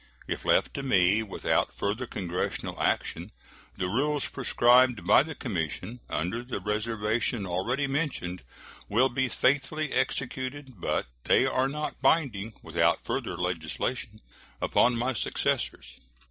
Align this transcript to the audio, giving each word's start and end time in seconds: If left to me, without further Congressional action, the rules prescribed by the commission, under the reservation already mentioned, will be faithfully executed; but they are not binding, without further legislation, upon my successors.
If 0.27 0.45
left 0.45 0.73
to 0.73 0.81
me, 0.81 1.21
without 1.21 1.75
further 1.75 2.07
Congressional 2.07 2.81
action, 2.81 3.31
the 3.77 3.85
rules 3.87 4.25
prescribed 4.25 5.05
by 5.05 5.21
the 5.21 5.35
commission, 5.35 5.99
under 6.09 6.41
the 6.43 6.59
reservation 6.59 7.45
already 7.45 7.85
mentioned, 7.85 8.41
will 8.89 9.09
be 9.09 9.29
faithfully 9.29 9.91
executed; 9.91 10.73
but 10.77 11.05
they 11.25 11.45
are 11.45 11.69
not 11.69 12.01
binding, 12.01 12.53
without 12.63 13.05
further 13.05 13.37
legislation, 13.37 14.21
upon 14.59 14.97
my 14.97 15.13
successors. 15.13 15.99